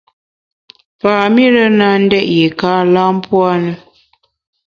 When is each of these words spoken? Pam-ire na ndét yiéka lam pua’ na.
Pam-ire 0.99 1.65
na 1.77 1.87
ndét 2.03 2.25
yiéka 2.33 2.71
lam 2.93 3.15
pua’ 3.25 3.51
na. 3.63 3.73